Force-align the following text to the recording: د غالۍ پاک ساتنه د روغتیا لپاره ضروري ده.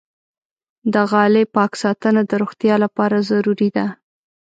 د 0.93 0.95
غالۍ 1.11 1.45
پاک 1.55 1.71
ساتنه 1.83 2.21
د 2.29 2.31
روغتیا 2.41 2.75
لپاره 2.83 3.17
ضروري 3.29 3.69
ده. 3.75 3.85